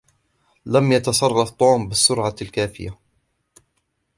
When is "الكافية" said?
2.41-2.97